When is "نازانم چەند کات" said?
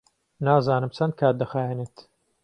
0.45-1.35